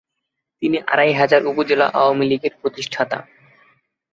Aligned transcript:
তিনি 0.61 0.77
আড়াইহাজার 0.87 1.41
উপজেলা 1.45 1.87
আওয়ামীলীগের 1.93 2.53
প্রতিষ্ঠাতা। 2.61 3.17